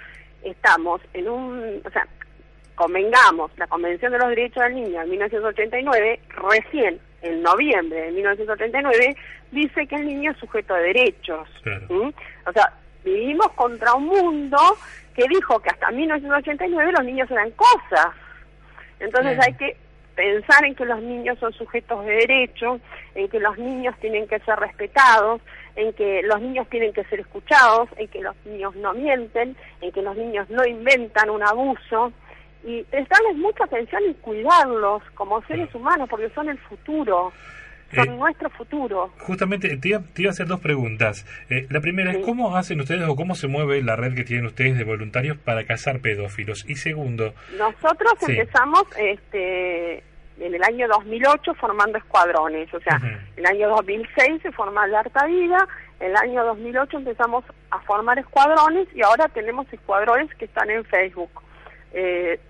estamos 0.45 1.01
en 1.13 1.29
un, 1.29 1.83
o 1.85 1.91
sea, 1.91 2.07
convengamos, 2.75 3.51
la 3.57 3.67
Convención 3.67 4.13
de 4.13 4.19
los 4.19 4.29
Derechos 4.29 4.63
del 4.63 4.75
Niño 4.75 5.03
en 5.03 5.11
1989, 5.11 6.21
recién 6.51 7.01
en 7.23 7.43
noviembre 7.43 8.03
de 8.03 8.13
1989, 8.13 9.17
dice 9.51 9.87
que 9.87 9.97
el 9.97 10.07
niño 10.07 10.31
es 10.31 10.39
sujeto 10.39 10.75
de 10.75 10.83
derechos. 10.83 11.49
O 12.47 12.53
sea, 12.53 12.73
vivimos 13.05 13.49
contra 13.53 13.95
un 13.95 14.07
mundo 14.07 14.59
que 15.15 15.25
dijo 15.29 15.61
que 15.61 15.71
hasta 15.71 15.91
1989 15.91 16.93
los 16.93 17.05
niños 17.05 17.31
eran 17.31 17.51
cosas. 17.53 18.09
Entonces 18.99 19.39
hay 19.41 19.55
que 19.55 19.77
pensar 20.15 20.65
en 20.65 20.75
que 20.75 20.85
los 20.85 21.01
niños 21.03 21.39
son 21.39 21.53
sujetos 21.53 22.05
de 22.05 22.13
derechos, 22.13 22.81
en 23.15 23.29
que 23.29 23.41
los 23.41 23.59
niños 23.59 23.95
tienen 24.01 24.27
que 24.27 24.39
ser 24.41 24.57
respetados, 24.59 25.41
en 25.77 25.93
que 25.93 26.23
los 26.23 26.41
niños 26.41 26.69
tienen 26.69 26.93
que 26.93 27.05
ser 27.05 27.21
escuchados, 27.21 27.89
en 27.97 28.09
que 28.09 28.21
los 28.21 28.35
niños 28.45 28.75
no 28.77 28.95
mienten, 28.95 29.57
en 29.81 29.93
que 29.93 30.03
los 30.03 30.17
niños 30.17 30.49
no 30.51 30.65
inventan 30.65 31.31
un 31.31 31.43
abuso 31.43 32.13
y 32.65 32.83
prestarles 32.85 33.37
mucha 33.37 33.65
atención 33.65 34.03
y 34.09 34.15
cuidarlos 34.15 35.03
como 35.15 35.43
seres 35.43 35.73
humanos 35.75 36.09
porque 36.09 36.31
son 36.31 36.49
el 36.49 36.59
futuro. 36.59 37.33
Son 37.95 38.09
eh, 38.09 38.17
nuestro 38.17 38.51
futuro. 38.51 39.11
Justamente 39.19 39.77
te 39.77 39.89
iba, 39.89 39.99
a 39.99 40.31
hacer 40.31 40.47
dos 40.47 40.61
preguntas. 40.61 41.27
Eh, 41.51 41.67
la 41.71 41.81
primera 41.81 42.13
es 42.13 42.19
cómo 42.25 42.57
hacen 42.57 42.81
ustedes 42.81 43.09
o 43.09 43.17
cómo 43.17 43.35
se 43.35 43.49
mueve 43.49 43.83
la 43.83 43.97
red 43.97 44.15
que 44.15 44.25
tienen 44.25 44.47
ustedes 44.47 44.77
de 44.77 44.85
voluntarios 44.85 45.37
para 45.37 45.65
cazar 45.65 46.01
pedófilos. 46.01 46.65
Y 46.69 46.77
segundo, 46.77 47.35
nosotros 47.59 48.15
empezamos 48.29 48.85
este 48.99 50.03
en 50.41 50.53
el 50.55 50.63
año 50.65 50.89
2008 50.89 51.55
formando 51.55 51.97
escuadrones, 51.99 52.73
o 52.75 52.81
sea, 52.81 53.01
en 53.37 53.45
el 53.45 53.47
año 53.47 53.69
2006 53.69 54.43
se 54.43 54.51
forma 54.51 54.87
la 54.89 55.01
Harta 55.01 55.27
Vida, 55.27 55.69
el 56.01 56.17
año 56.17 56.45
2008 56.45 56.99
empezamos 56.99 57.45
a 57.71 57.79
formar 57.81 58.19
escuadrones 58.19 58.89
y 58.95 59.03
ahora 59.03 59.29
tenemos 59.29 59.73
escuadrones 59.73 60.35
que 60.35 60.47
están 60.47 60.71
en 60.71 60.85
Facebook. 60.85 61.31
Eh, 61.93 62.41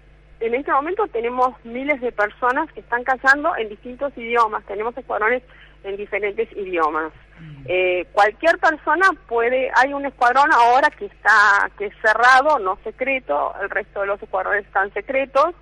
en 0.46 0.54
este 0.54 0.72
momento 0.72 1.06
tenemos 1.08 1.54
miles 1.64 2.00
de 2.00 2.12
personas 2.12 2.70
que 2.72 2.80
están 2.80 3.04
cazando 3.04 3.56
en 3.56 3.68
distintos 3.68 4.16
idiomas, 4.16 4.64
tenemos 4.64 4.96
escuadrones 4.96 5.42
en 5.84 5.96
diferentes 5.96 6.50
idiomas. 6.56 7.12
Eh, 7.66 8.06
cualquier 8.12 8.58
persona 8.58 9.08
puede, 9.26 9.70
hay 9.74 9.92
un 9.92 10.06
escuadrón 10.06 10.50
ahora 10.52 10.90
que 10.90 11.06
está 11.06 11.70
que 11.78 11.86
es 11.86 11.94
cerrado, 12.00 12.58
no 12.58 12.78
secreto, 12.84 13.54
el 13.62 13.70
resto 13.70 14.00
de 14.00 14.06
los 14.06 14.22
escuadrones 14.22 14.66
están 14.66 14.92
secretos, 14.92 15.54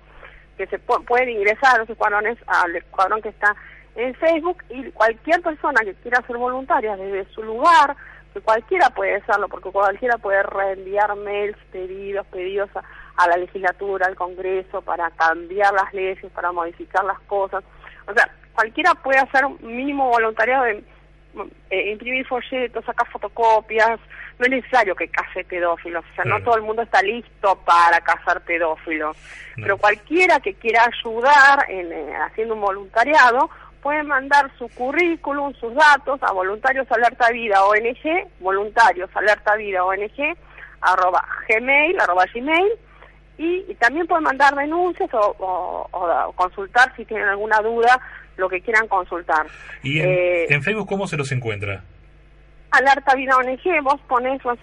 que 0.57 0.67
se 0.67 0.79
puede 0.79 1.31
ingresar 1.31 1.75
a 1.75 1.79
los 1.79 1.89
escuadrones 1.89 2.37
al 2.47 2.75
escuadrón 2.75 3.21
que 3.21 3.29
está 3.29 3.55
en 3.95 4.13
Facebook 4.15 4.63
y 4.69 4.91
cualquier 4.91 5.41
persona 5.41 5.81
que 5.83 5.93
quiera 5.95 6.21
ser 6.25 6.37
voluntaria 6.37 6.95
desde 6.95 7.31
su 7.33 7.43
lugar, 7.43 7.95
que 8.33 8.41
cualquiera 8.41 8.89
puede 8.89 9.15
hacerlo, 9.15 9.47
porque 9.47 9.71
cualquiera 9.71 10.17
puede 10.17 10.43
reenviar 10.43 11.15
mails, 11.15 11.57
pedidos, 11.71 12.25
pedidos 12.27 12.69
a, 12.75 12.83
la 13.27 13.37
legislatura, 13.37 14.07
al 14.07 14.15
Congreso, 14.15 14.81
para 14.81 15.09
cambiar 15.11 15.73
las 15.73 15.93
leyes, 15.93 16.31
para 16.33 16.51
modificar 16.51 17.03
las 17.05 17.19
cosas. 17.21 17.63
O 18.07 18.13
sea, 18.13 18.29
cualquiera 18.53 18.93
puede 18.95 19.19
hacer 19.19 19.45
un 19.45 19.57
mínimo 19.61 20.09
voluntariado 20.09 20.65
de 20.65 20.83
eh, 21.69 21.91
imprimir 21.91 22.27
folletos, 22.27 22.85
sacar 22.85 23.09
fotocopias, 23.09 23.99
no 24.37 24.45
es 24.45 24.51
necesario 24.51 24.95
que 24.95 25.07
case 25.07 25.43
pedófilos, 25.43 26.03
o 26.11 26.15
sea, 26.15 26.25
no 26.25 26.43
todo 26.43 26.55
el 26.55 26.61
mundo 26.61 26.81
está 26.81 27.01
listo 27.01 27.55
para 27.65 28.01
cazar 28.01 28.41
pedófilos, 28.41 29.17
pero 29.55 29.77
cualquiera 29.77 30.39
que 30.39 30.53
quiera 30.55 30.85
ayudar 30.85 31.65
en, 31.69 31.91
eh, 31.91 32.15
haciendo 32.17 32.53
un 32.53 32.61
voluntariado 32.61 33.49
pueden 33.81 34.07
mandar 34.07 34.51
su 34.57 34.69
currículum, 34.69 35.53
sus 35.55 35.73
datos 35.73 36.21
a 36.23 36.31
voluntarios 36.31 36.89
alerta 36.91 37.29
vida 37.31 37.63
ONG, 37.65 38.27
voluntarios 38.39 39.09
alerta 39.15 39.55
vida 39.55 39.83
ONG, 39.83 40.37
arroba 40.81 41.27
gmail, 41.49 41.99
arroba 41.99 42.25
gmail, 42.33 42.71
y, 43.37 43.73
también 43.75 44.07
pueden 44.07 44.23
mandar 44.23 44.55
denuncias 44.55 45.09
o, 45.13 46.33
consultar 46.35 46.93
si 46.95 47.05
tienen 47.05 47.27
alguna 47.27 47.59
duda, 47.59 47.99
lo 48.37 48.49
que 48.49 48.61
quieran 48.61 48.87
consultar. 48.87 49.45
¿Y 49.81 49.99
en, 49.99 50.07
eh, 50.09 50.61
Facebook 50.61 50.87
cómo 50.87 51.07
se 51.07 51.17
los 51.17 51.31
encuentra? 51.31 51.83
Alerta 52.71 53.15
Vida 53.15 53.37
ONG, 53.37 53.83
vos 53.83 54.01
pones, 54.07 54.41
vos 54.41 54.57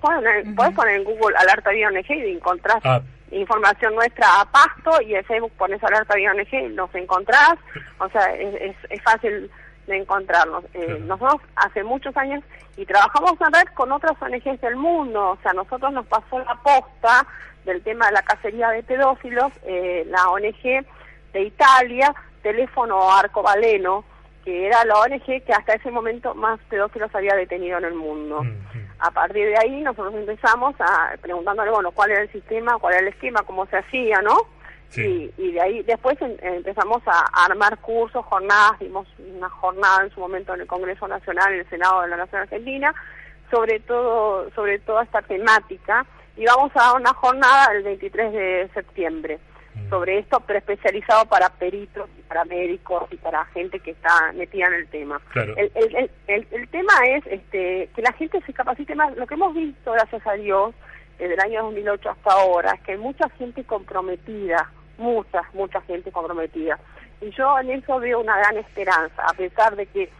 poner, 0.00 0.74
poner 0.74 0.96
en 0.96 1.04
Google 1.04 1.36
Alerta 1.38 1.70
Vida 1.70 1.88
ONG 1.88 2.10
y 2.10 2.32
encontrás 2.32 2.80
ah, 2.84 3.00
información 3.32 3.94
nuestra 3.94 4.40
a 4.40 4.44
pasto 4.44 5.00
y 5.02 5.14
en 5.14 5.24
Facebook 5.24 5.52
pones 5.56 5.82
alerta 5.82 6.14
de 6.14 6.28
ONG 6.28 6.52
y 6.52 6.74
nos 6.74 6.94
encontrás, 6.94 7.54
o 7.98 8.08
sea, 8.10 8.34
es, 8.34 8.76
es, 8.90 9.02
fácil 9.02 9.50
de 9.86 9.96
encontrarnos. 9.96 10.64
Eh, 10.74 10.98
nosotros 11.06 11.40
hace 11.56 11.82
muchos 11.82 12.16
años 12.16 12.44
y 12.76 12.84
trabajamos 12.84 13.32
en 13.40 13.52
red 13.52 13.74
con 13.74 13.90
otras 13.90 14.20
ONGs 14.20 14.60
del 14.60 14.76
mundo, 14.76 15.30
o 15.30 15.38
sea, 15.42 15.52
nosotros 15.52 15.92
nos 15.92 16.06
pasó 16.06 16.38
la 16.40 16.54
posta 16.62 17.26
del 17.64 17.82
tema 17.82 18.06
de 18.06 18.12
la 18.12 18.22
cacería 18.22 18.70
de 18.70 18.82
pedófilos, 18.82 19.52
eh, 19.64 20.04
la 20.08 20.28
ONG 20.30 20.84
de 21.32 21.42
Italia, 21.42 22.14
Teléfono 22.42 23.10
Arcobaleno, 23.12 24.04
que 24.44 24.66
era 24.66 24.84
la 24.84 24.98
ONG 24.98 25.24
que 25.44 25.52
hasta 25.52 25.74
ese 25.74 25.90
momento 25.90 26.34
más 26.34 26.58
pedófilos 26.68 27.14
había 27.14 27.34
detenido 27.34 27.78
en 27.78 27.84
el 27.84 27.94
mundo. 27.94 28.44
A 28.98 29.10
partir 29.10 29.46
de 29.46 29.56
ahí 29.58 29.80
nosotros 29.82 30.14
empezamos 30.14 30.74
a 30.80 31.14
preguntándole, 31.20 31.70
bueno, 31.70 31.90
cuál 31.92 32.10
era 32.10 32.22
el 32.22 32.32
sistema, 32.32 32.78
cuál 32.78 32.94
era 32.94 33.02
el 33.02 33.08
esquema, 33.08 33.42
cómo 33.42 33.66
se 33.66 33.76
hacía, 33.76 34.20
¿no? 34.22 34.36
Y, 34.94 35.32
y, 35.38 35.52
de 35.52 35.60
ahí 35.60 35.82
después 35.84 36.18
empezamos 36.20 37.02
a, 37.06 37.46
armar 37.46 37.78
cursos, 37.78 38.24
jornadas, 38.26 38.78
dimos 38.78 39.08
una 39.18 39.48
jornada 39.48 40.04
en 40.04 40.10
su 40.10 40.20
momento 40.20 40.52
en 40.52 40.60
el 40.60 40.66
Congreso 40.66 41.08
Nacional, 41.08 41.54
en 41.54 41.60
el 41.60 41.70
Senado 41.70 42.02
de 42.02 42.08
la 42.08 42.18
Nación 42.18 42.42
Argentina, 42.42 42.94
sobre 43.50 43.80
todo 43.80 44.50
sobre 44.50 44.78
toda 44.80 45.04
esta 45.04 45.22
temática 45.22 46.04
y 46.36 46.44
vamos 46.44 46.72
a 46.74 46.80
dar 46.80 46.96
una 46.96 47.12
jornada 47.14 47.72
el 47.72 47.82
23 47.82 48.32
de 48.32 48.70
septiembre 48.74 49.38
sobre 49.88 50.18
esto, 50.18 50.40
pero 50.46 50.58
especializado 50.58 51.24
para 51.26 51.48
peritos 51.50 52.08
y 52.18 52.22
para 52.22 52.44
médicos 52.44 53.04
y 53.10 53.16
para 53.16 53.44
gente 53.46 53.80
que 53.80 53.92
está 53.92 54.32
metida 54.32 54.66
en 54.66 54.74
el 54.74 54.88
tema. 54.88 55.20
El, 55.34 56.10
el, 56.26 56.68
tema 56.68 56.92
es 57.06 57.26
este, 57.26 57.88
que 57.94 58.02
la 58.02 58.12
gente 58.12 58.40
se 58.42 58.52
capacite 58.52 58.94
más. 58.94 59.16
Lo 59.16 59.26
que 59.26 59.34
hemos 59.34 59.54
visto, 59.54 59.92
gracias 59.92 60.26
a 60.26 60.34
Dios, 60.34 60.74
desde 61.18 61.34
el 61.34 61.40
año 61.40 61.64
2008 61.64 62.10
hasta 62.10 62.32
ahora, 62.32 62.72
es 62.72 62.80
que 62.82 62.92
hay 62.92 62.98
mucha 62.98 63.28
gente 63.30 63.64
comprometida, 63.64 64.70
mucha, 64.98 65.42
mucha 65.52 65.80
gente 65.82 66.10
comprometida. 66.12 66.78
Y 67.20 67.30
yo 67.30 67.58
en 67.58 67.70
eso 67.70 67.98
veo 67.98 68.20
una 68.20 68.36
gran 68.38 68.56
esperanza, 68.58 69.22
a 69.26 69.32
pesar 69.34 69.76
de 69.76 69.86
que 69.86 70.10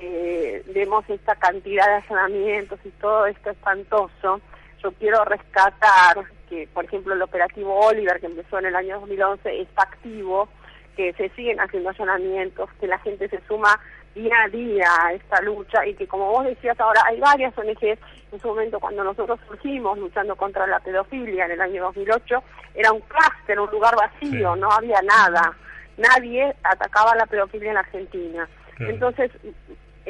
eh, 0.00 0.62
vemos 0.72 1.04
esta 1.08 1.34
cantidad 1.34 1.86
de 1.86 2.06
allanamientos 2.06 2.78
y 2.84 2.90
todo 2.90 3.26
esto 3.26 3.50
espantoso, 3.50 4.40
yo 4.82 4.92
quiero 4.92 5.24
rescatar 5.24 6.24
que, 6.48 6.68
por 6.72 6.84
ejemplo, 6.84 7.14
el 7.14 7.22
operativo 7.22 7.78
Oliver, 7.78 8.20
que 8.20 8.26
empezó 8.26 8.58
en 8.58 8.66
el 8.66 8.76
año 8.76 9.00
2011, 9.00 9.60
está 9.60 9.82
activo, 9.82 10.48
que 10.96 11.12
se 11.12 11.28
siguen 11.30 11.60
haciendo 11.60 11.90
allanamientos, 11.90 12.70
que 12.80 12.86
la 12.86 12.98
gente 12.98 13.28
se 13.28 13.40
suma 13.46 13.78
día 14.14 14.34
a 14.44 14.48
día 14.48 14.88
a 15.00 15.12
esta 15.12 15.40
lucha 15.42 15.86
y 15.86 15.94
que, 15.94 16.06
como 16.06 16.30
vos 16.30 16.44
decías 16.44 16.78
ahora, 16.80 17.02
hay 17.06 17.20
varias 17.20 17.56
ONGs. 17.56 17.98
En 18.32 18.40
su 18.40 18.48
momento, 18.48 18.80
cuando 18.80 19.04
nosotros 19.04 19.38
surgimos 19.46 19.96
luchando 19.98 20.36
contra 20.36 20.66
la 20.66 20.80
pedofilia 20.80 21.46
en 21.46 21.52
el 21.52 21.60
año 21.60 21.84
2008, 21.84 22.42
era 22.74 22.92
un 22.92 23.00
clúster, 23.00 23.60
un 23.60 23.70
lugar 23.70 23.94
vacío, 23.96 24.56
no 24.56 24.70
había 24.70 25.00
nada. 25.02 25.56
Nadie 25.96 26.54
atacaba 26.62 27.14
la 27.14 27.26
pedofilia 27.26 27.70
en 27.70 27.76
Argentina. 27.78 28.48
Entonces, 28.80 29.30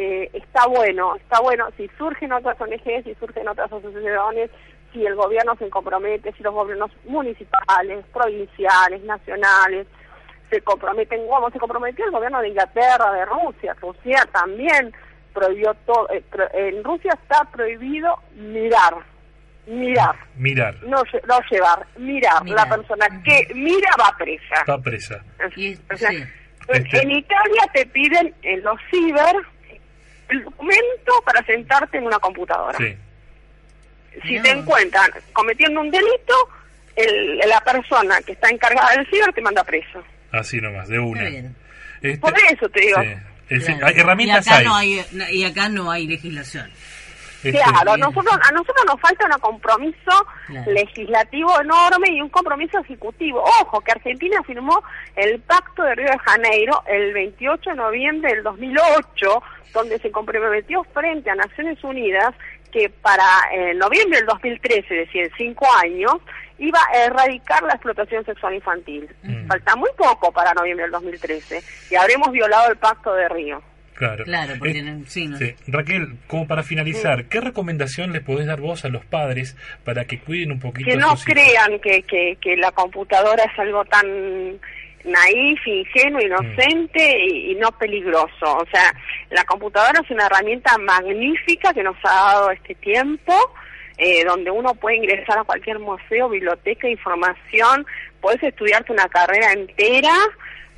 eh, 0.00 0.30
está 0.32 0.64
bueno, 0.68 1.16
está 1.16 1.40
bueno, 1.40 1.66
si 1.76 1.90
surgen 1.98 2.30
otras 2.30 2.56
ONGs, 2.60 3.02
si 3.02 3.16
surgen 3.16 3.48
otras 3.48 3.66
asociaciones, 3.72 4.48
si 4.92 5.04
el 5.04 5.16
gobierno 5.16 5.56
se 5.56 5.68
compromete, 5.68 6.32
si 6.34 6.44
los 6.44 6.54
gobiernos 6.54 6.92
municipales, 7.04 8.04
provinciales, 8.12 9.02
nacionales, 9.02 9.88
se 10.50 10.60
comprometen, 10.60 11.26
como 11.26 11.50
se 11.50 11.58
comprometió 11.58 12.04
el 12.04 12.12
gobierno 12.12 12.40
de 12.40 12.50
Inglaterra, 12.50 13.12
de 13.12 13.24
Rusia, 13.24 13.74
Rusia 13.80 14.24
también 14.32 14.94
prohibió 15.34 15.74
todo, 15.84 16.08
eh, 16.10 16.22
en 16.54 16.84
Rusia 16.84 17.18
está 17.20 17.42
prohibido 17.50 18.14
mirar, 18.36 18.98
mirar, 19.66 20.14
mirar, 20.36 20.76
no, 20.84 21.02
no 21.26 21.40
llevar, 21.50 21.84
mirar, 21.96 22.48
la 22.48 22.68
persona 22.68 23.06
que 23.24 23.48
mira 23.52 23.90
va 24.00 24.16
presa, 24.16 24.64
va 24.70 24.78
presa. 24.78 25.24
Este 26.68 27.02
en 27.02 27.10
Italia 27.10 27.62
te 27.72 27.84
piden 27.86 28.32
en 28.42 28.62
los 28.62 28.78
ciber 28.90 29.34
el 30.28 30.44
documento 30.44 31.12
para 31.24 31.44
sentarte 31.44 31.98
en 31.98 32.06
una 32.06 32.18
computadora. 32.18 32.78
Sí 32.78 32.96
si 34.26 34.40
te 34.40 34.50
encuentran 34.50 35.10
cometiendo 35.32 35.80
un 35.80 35.90
delito, 35.90 36.34
el, 36.96 37.38
la 37.38 37.60
persona 37.60 38.20
que 38.22 38.32
está 38.32 38.48
encargada 38.48 38.92
del 38.92 39.06
ciber 39.08 39.32
te 39.32 39.40
manda 39.40 39.62
preso. 39.64 40.02
Así 40.32 40.60
nomás, 40.60 40.88
de 40.88 40.98
una. 40.98 41.28
Este, 41.28 42.18
Por 42.18 42.34
eso 42.50 42.68
te 42.68 42.80
digo. 42.80 42.98
Hay 43.00 43.94
herramientas 43.96 44.46
y 44.46 44.50
acá 44.50 44.62
No 44.62 44.76
hay, 44.76 45.04
y 45.30 45.44
acá 45.44 45.68
no 45.68 45.90
hay 45.90 46.06
legislación. 46.06 46.70
Claro, 47.50 47.92
a 47.92 47.96
nosotros, 47.96 48.38
a 48.42 48.52
nosotros 48.52 48.84
nos 48.86 49.00
falta 49.00 49.26
un 49.26 49.40
compromiso 49.40 50.26
legislativo 50.66 51.60
enorme 51.60 52.10
y 52.10 52.20
un 52.20 52.28
compromiso 52.28 52.78
ejecutivo. 52.78 53.42
Ojo, 53.60 53.80
que 53.80 53.92
Argentina 53.92 54.42
firmó 54.44 54.82
el 55.16 55.40
Pacto 55.40 55.82
de 55.82 55.94
Río 55.94 56.08
de 56.08 56.18
Janeiro 56.18 56.82
el 56.86 57.12
28 57.12 57.70
de 57.70 57.76
noviembre 57.76 58.34
del 58.34 58.42
2008, 58.42 59.42
donde 59.74 59.98
se 59.98 60.10
comprometió 60.10 60.84
frente 60.92 61.30
a 61.30 61.34
Naciones 61.34 61.82
Unidas 61.84 62.34
que 62.72 62.90
para 62.90 63.24
eh, 63.52 63.74
noviembre 63.74 64.18
del 64.18 64.26
2013, 64.26 64.78
es 64.78 65.06
decir, 65.06 65.22
en 65.24 65.30
cinco 65.36 65.66
años, 65.82 66.16
iba 66.58 66.78
a 66.92 67.04
erradicar 67.04 67.62
la 67.62 67.74
explotación 67.74 68.24
sexual 68.24 68.54
infantil. 68.54 69.08
Mm. 69.22 69.46
Falta 69.46 69.76
muy 69.76 69.90
poco 69.96 70.32
para 70.32 70.52
noviembre 70.54 70.84
del 70.84 70.92
2013 70.92 71.62
y 71.90 71.94
habremos 71.94 72.30
violado 72.30 72.70
el 72.70 72.76
Pacto 72.76 73.14
de 73.14 73.28
Río. 73.28 73.62
Claro, 73.98 74.22
claro 74.22 74.54
porque 74.60 74.80
sí, 75.06 75.28
Raquel, 75.66 76.18
como 76.28 76.46
para 76.46 76.62
finalizar, 76.62 77.24
¿qué 77.24 77.40
recomendación 77.40 78.12
le 78.12 78.20
podés 78.20 78.46
dar 78.46 78.60
vos 78.60 78.84
a 78.84 78.88
los 78.88 79.04
padres 79.04 79.56
para 79.82 80.04
que 80.04 80.20
cuiden 80.20 80.52
un 80.52 80.60
poquito? 80.60 80.88
Que 80.88 80.96
no 80.96 81.16
crean 81.24 81.80
que, 81.80 82.04
que, 82.04 82.38
que 82.40 82.56
la 82.56 82.70
computadora 82.70 83.42
es 83.42 83.58
algo 83.58 83.84
tan 83.86 84.60
naif, 85.04 85.66
ingenuo, 85.66 86.20
inocente 86.20 87.26
y, 87.26 87.56
no 87.56 87.72
peligroso. 87.72 88.44
O 88.44 88.66
sea, 88.70 88.94
la 89.30 89.42
computadora 89.42 90.00
es 90.00 90.08
una 90.12 90.26
herramienta 90.26 90.78
magnífica 90.78 91.74
que 91.74 91.82
nos 91.82 91.96
ha 92.04 92.14
dado 92.14 92.50
este 92.52 92.76
tiempo, 92.76 93.34
eh, 93.96 94.24
donde 94.24 94.52
uno 94.52 94.76
puede 94.76 94.98
ingresar 94.98 95.40
a 95.40 95.44
cualquier 95.44 95.80
museo, 95.80 96.28
biblioteca, 96.28 96.88
información, 96.88 97.84
puedes 98.20 98.40
estudiarte 98.44 98.92
una 98.92 99.08
carrera 99.08 99.50
entera, 99.54 100.14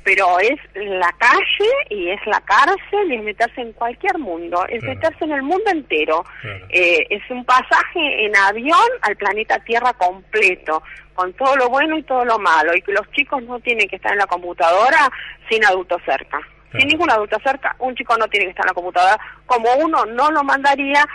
pero 0.03 0.39
es 0.39 0.59
la 0.73 1.11
calle 1.13 1.71
y 1.89 2.09
es 2.09 2.19
la 2.25 2.41
cárcel 2.41 3.11
y 3.11 3.15
es 3.15 3.23
meterse 3.23 3.61
en 3.61 3.73
cualquier 3.73 4.17
mundo, 4.17 4.65
es 4.67 4.83
meterse 4.83 5.25
en 5.25 5.31
el 5.31 5.43
mundo 5.43 5.69
entero. 5.69 6.23
Eh, 6.69 7.05
es 7.09 7.21
un 7.29 7.45
pasaje 7.45 8.25
en 8.25 8.35
avión 8.35 8.89
al 9.01 9.15
planeta 9.15 9.59
Tierra 9.59 9.93
completo 9.93 10.81
con 11.13 11.33
todo 11.33 11.55
lo 11.55 11.69
bueno 11.69 11.97
y 11.97 12.03
todo 12.03 12.25
lo 12.25 12.39
malo, 12.39 12.73
y 12.75 12.81
que 12.81 12.93
los 12.93 13.09
chicos 13.11 13.43
no 13.43 13.59
tienen 13.59 13.87
que 13.87 13.97
estar 13.97 14.11
en 14.11 14.17
la 14.17 14.27
computadora 14.27 15.09
sin 15.49 15.63
adultos 15.65 16.01
cerca. 16.05 16.39
Sin 16.71 16.87
ningún 16.87 17.11
adulto 17.11 17.37
cerca, 17.43 17.75
un 17.79 17.93
chico 17.95 18.15
no 18.17 18.27
tiene 18.27 18.45
que 18.45 18.51
estar 18.51 18.65
en 18.65 18.69
la 18.69 18.73
computadora, 18.73 19.19
como 19.45 19.69
uno 19.75 20.05
no 20.05 20.31
lo 20.31 20.43
mandaría 20.43 21.05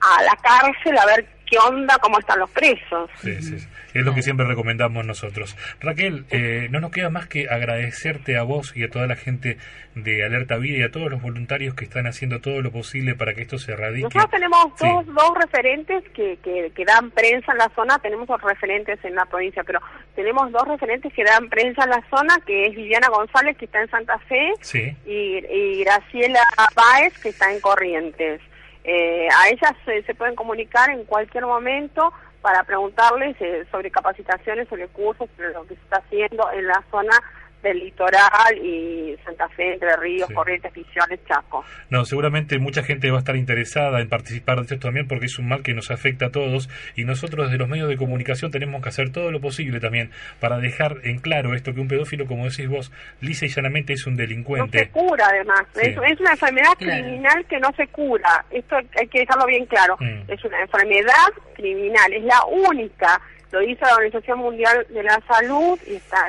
a 0.00 0.22
la 0.22 0.36
cárcel 0.36 0.96
a 0.96 1.06
ver 1.06 1.26
qué 1.50 1.58
onda, 1.58 1.98
cómo 1.98 2.18
están 2.18 2.38
los 2.38 2.50
presos. 2.50 3.10
Sí, 3.16 3.42
sí, 3.42 3.56
es 3.92 4.04
lo 4.04 4.14
que 4.14 4.22
siempre 4.22 4.46
recomendamos 4.46 5.04
nosotros. 5.04 5.56
Raquel, 5.80 6.24
eh, 6.30 6.68
no 6.70 6.80
nos 6.80 6.92
queda 6.92 7.10
más 7.10 7.26
que 7.26 7.48
agradecerte 7.50 8.38
a 8.38 8.44
vos 8.44 8.72
y 8.76 8.84
a 8.84 8.88
toda 8.88 9.08
la 9.08 9.16
gente 9.16 9.58
de 9.96 10.24
Alerta 10.24 10.56
Vida 10.56 10.78
y 10.78 10.82
a 10.82 10.92
todos 10.92 11.10
los 11.10 11.20
voluntarios 11.20 11.74
que 11.74 11.84
están 11.84 12.06
haciendo 12.06 12.40
todo 12.40 12.62
lo 12.62 12.70
posible 12.70 13.16
para 13.16 13.34
que 13.34 13.42
esto 13.42 13.58
se 13.58 13.72
erradique. 13.72 14.04
Nosotros 14.04 14.30
tenemos 14.30 14.66
dos, 14.78 15.06
dos 15.06 15.32
referentes 15.40 16.04
que, 16.14 16.38
que, 16.42 16.70
que, 16.74 16.84
dan 16.84 17.10
prensa 17.10 17.50
en 17.52 17.58
la 17.58 17.68
zona, 17.74 17.98
tenemos 17.98 18.28
dos 18.28 18.40
referentes 18.40 19.04
en 19.04 19.16
la 19.16 19.26
provincia, 19.26 19.64
pero 19.64 19.80
tenemos 20.14 20.52
dos 20.52 20.68
referentes 20.68 21.12
que 21.12 21.24
dan 21.24 21.48
prensa 21.48 21.82
en 21.82 21.90
la 21.90 22.04
zona, 22.08 22.38
que 22.46 22.68
es 22.68 22.76
Viviana 22.76 23.08
González, 23.08 23.56
que 23.56 23.64
está 23.64 23.80
en 23.80 23.90
Santa 23.90 24.18
Fe, 24.20 24.52
y, 25.04 25.44
y 25.44 25.84
Graciela 25.84 26.44
Báez, 26.76 27.18
que 27.18 27.30
está 27.30 27.52
en 27.52 27.60
Corrientes. 27.60 28.40
Eh, 28.84 29.28
a 29.36 29.48
ellas 29.48 29.74
se, 29.84 30.14
pueden 30.14 30.34
comunicar 30.34 30.90
en 30.90 31.04
cualquier 31.04 31.44
momento 31.44 32.12
para 32.40 32.62
preguntarles 32.64 33.36
eh, 33.40 33.66
sobre 33.70 33.90
capacitaciones, 33.90 34.68
sobre 34.68 34.88
cursos, 34.88 35.28
sobre 35.36 35.52
lo 35.52 35.62
que 35.66 35.74
se 35.74 35.82
está 35.82 35.98
haciendo 35.98 36.50
en 36.52 36.66
la 36.66 36.82
zona 36.90 37.12
del 37.62 37.78
litoral 37.78 38.56
y 38.62 39.16
Santa 39.24 39.48
Fe, 39.50 39.74
Entre 39.74 39.96
Ríos, 39.96 40.28
Corrientes, 40.32 40.74
Misiones, 40.76 41.20
Chaco. 41.26 41.64
No, 41.90 42.04
seguramente 42.04 42.58
mucha 42.58 42.82
gente 42.82 43.10
va 43.10 43.16
a 43.16 43.20
estar 43.20 43.36
interesada 43.36 44.00
en 44.00 44.08
participar 44.08 44.58
de 44.58 44.62
esto 44.62 44.78
también 44.78 45.06
porque 45.08 45.26
es 45.26 45.38
un 45.38 45.48
mal 45.48 45.62
que 45.62 45.74
nos 45.74 45.90
afecta 45.90 46.26
a 46.26 46.30
todos 46.30 46.68
y 46.96 47.04
nosotros 47.04 47.46
desde 47.46 47.58
los 47.58 47.68
medios 47.68 47.88
de 47.88 47.96
comunicación 47.96 48.50
tenemos 48.50 48.82
que 48.82 48.88
hacer 48.88 49.12
todo 49.12 49.30
lo 49.30 49.40
posible 49.40 49.80
también 49.80 50.10
para 50.40 50.58
dejar 50.58 50.98
en 51.04 51.18
claro 51.18 51.54
esto 51.54 51.74
que 51.74 51.80
un 51.80 51.88
pedófilo, 51.88 52.26
como 52.26 52.44
decís 52.48 52.68
vos, 52.68 52.92
lisa 53.20 53.46
y 53.46 53.48
llanamente 53.48 53.92
es 53.92 54.06
un 54.06 54.16
delincuente. 54.16 54.78
No 54.78 54.84
se 54.84 54.90
cura 54.90 55.26
además, 55.28 55.62
es, 55.80 55.96
una 56.20 56.32
enfermedad 56.32 56.72
criminal 56.78 57.44
que 57.46 57.58
no 57.58 57.72
se 57.76 57.86
cura, 57.88 58.44
esto 58.50 58.76
hay 58.76 59.08
que 59.08 59.20
dejarlo 59.20 59.46
bien 59.46 59.66
claro, 59.66 59.96
mm. 60.00 60.30
es 60.30 60.44
una 60.44 60.60
enfermedad 60.60 61.28
criminal, 61.54 62.12
es 62.12 62.24
la 62.24 62.44
única 62.46 63.20
lo 63.52 63.62
hizo 63.62 63.84
la 63.84 63.94
Organización 63.94 64.38
Mundial 64.38 64.86
de 64.88 65.02
la 65.02 65.20
Salud 65.26 65.78
y 65.86 65.96
está 65.96 66.28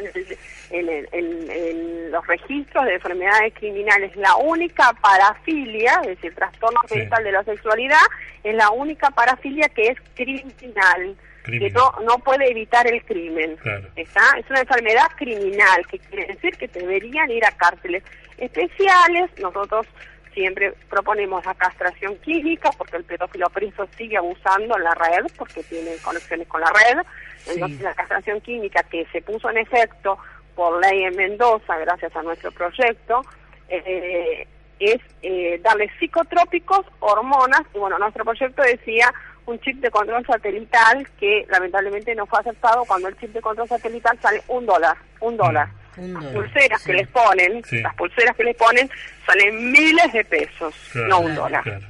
en, 0.71 2.11
los 2.11 2.27
registros 2.27 2.85
de 2.85 2.95
enfermedades 2.95 3.53
criminales. 3.53 4.15
La 4.15 4.35
única 4.37 4.91
parafilia, 5.01 5.99
es 6.03 6.09
decir, 6.09 6.35
trastorno 6.35 6.79
mental 6.93 7.23
de 7.23 7.31
la 7.31 7.43
sexualidad, 7.43 8.01
es 8.43 8.55
la 8.55 8.69
única 8.71 9.09
parafilia 9.11 9.69
que 9.69 9.87
es 9.87 9.97
criminal. 10.15 11.15
que 11.45 11.69
no, 11.71 11.91
no 12.03 12.17
puede 12.19 12.49
evitar 12.51 12.87
el 12.87 13.03
crimen. 13.05 13.57
¿está? 13.95 14.21
Es 14.37 14.49
una 14.49 14.61
enfermedad 14.61 15.07
criminal, 15.17 15.85
que 15.87 15.99
quiere 15.99 16.33
decir 16.33 16.57
que 16.57 16.67
deberían 16.67 17.29
ir 17.31 17.45
a 17.45 17.51
cárceles 17.51 18.03
especiales. 18.37 19.29
Nosotros 19.39 19.87
siempre 20.33 20.73
proponemos 20.89 21.45
la 21.45 21.53
castración 21.55 22.17
química 22.17 22.71
porque 22.77 22.97
el 22.97 23.03
pedófilo 23.03 23.49
preso 23.49 23.87
sigue 23.97 24.17
abusando 24.17 24.77
en 24.77 24.83
la 24.83 24.93
red 24.93 25.25
porque 25.37 25.63
tiene 25.63 25.91
conexiones 26.03 26.47
con 26.47 26.61
la 26.61 26.71
red. 26.71 27.01
Entonces 27.47 27.81
la 27.81 27.93
castración 27.93 28.41
química 28.41 28.83
que 28.83 29.05
se 29.11 29.21
puso 29.21 29.49
en 29.49 29.57
efecto 29.57 30.17
por 30.55 30.79
ley 30.81 31.03
en 31.03 31.15
Mendoza, 31.15 31.77
gracias 31.77 32.15
a 32.15 32.21
nuestro 32.21 32.51
proyecto, 32.51 33.21
eh, 33.69 34.47
es 34.79 34.99
eh, 35.21 35.59
darle 35.63 35.89
psicotrópicos, 35.99 36.85
hormonas, 36.99 37.61
y 37.73 37.77
bueno, 37.77 37.97
nuestro 37.99 38.25
proyecto 38.25 38.63
decía 38.63 39.13
un 39.45 39.59
chip 39.59 39.77
de 39.77 39.91
control 39.91 40.25
satelital 40.25 41.07
que 41.19 41.45
lamentablemente 41.49 42.13
no 42.15 42.25
fue 42.25 42.39
aceptado 42.39 42.83
cuando 42.85 43.07
el 43.07 43.17
chip 43.17 43.31
de 43.31 43.41
control 43.41 43.67
satelital 43.67 44.19
sale 44.21 44.41
un 44.47 44.65
dólar, 44.65 44.97
un 45.19 45.37
dólar. 45.37 45.67
Mm 45.67 45.80
las 45.97 46.25
pulseras 46.25 46.83
que 46.83 46.93
les 46.93 47.07
ponen, 47.07 47.61
las 47.71 47.95
pulseras 47.95 48.35
que 48.35 48.43
les 48.43 48.55
ponen 48.55 48.89
salen 49.25 49.71
miles 49.71 50.13
de 50.13 50.23
pesos, 50.25 50.75
no 50.95 51.19
un 51.19 51.35
dólar. 51.35 51.81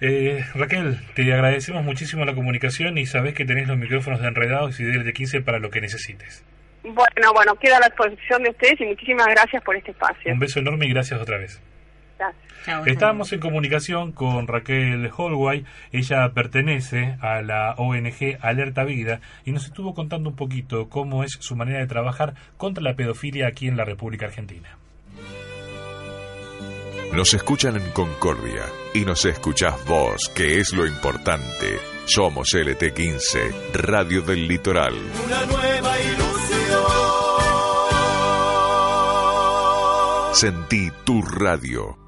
Eh, 0.00 0.44
Raquel, 0.54 0.98
te 1.14 1.32
agradecemos 1.32 1.82
muchísimo 1.82 2.24
la 2.24 2.34
comunicación 2.34 2.98
y 2.98 3.06
sabes 3.06 3.34
que 3.34 3.46
tenés 3.46 3.66
los 3.66 3.78
micrófonos 3.78 4.20
de 4.20 4.28
enredados 4.28 4.78
y 4.78 4.84
de 4.84 5.12
15 5.12 5.40
para 5.40 5.58
lo 5.58 5.70
que 5.70 5.80
necesites. 5.80 6.44
Bueno, 6.82 7.32
bueno, 7.32 7.56
queda 7.56 7.78
a 7.78 7.80
la 7.80 7.86
disposición 7.88 8.42
de 8.42 8.50
ustedes 8.50 8.80
y 8.80 8.84
muchísimas 8.84 9.26
gracias 9.26 9.62
por 9.62 9.74
este 9.74 9.90
espacio. 9.90 10.32
Un 10.32 10.38
beso 10.38 10.60
enorme 10.60 10.86
y 10.86 10.90
gracias 10.90 11.20
otra 11.20 11.38
vez. 11.38 11.60
Estábamos 12.86 13.32
en 13.32 13.40
comunicación 13.40 14.12
con 14.12 14.48
Raquel 14.48 15.10
Holway, 15.16 15.64
ella 15.92 16.28
pertenece 16.34 17.16
a 17.20 17.40
la 17.42 17.74
ONG 17.76 18.38
Alerta 18.40 18.84
Vida 18.84 19.20
y 19.44 19.52
nos 19.52 19.66
estuvo 19.66 19.94
contando 19.94 20.30
un 20.30 20.36
poquito 20.36 20.88
cómo 20.88 21.22
es 21.22 21.36
su 21.40 21.54
manera 21.54 21.78
de 21.78 21.86
trabajar 21.86 22.34
contra 22.56 22.82
la 22.82 22.94
pedofilia 22.94 23.46
aquí 23.46 23.68
en 23.68 23.76
la 23.76 23.84
República 23.84 24.26
Argentina. 24.26 24.76
Nos 27.12 27.32
escuchan 27.34 27.76
en 27.76 27.90
Concordia 27.92 28.64
y 28.92 29.04
nos 29.04 29.24
escuchás 29.24 29.74
vos, 29.86 30.28
que 30.34 30.58
es 30.58 30.72
lo 30.72 30.86
importante. 30.86 31.78
Somos 32.04 32.52
LT15, 32.54 33.72
Radio 33.72 34.22
del 34.22 34.46
Litoral. 34.46 34.94
Una 35.24 35.46
nueva 35.46 36.00
ilusión. 36.00 36.36
Sentí 40.34 40.90
tu 41.04 41.22
radio. 41.22 42.05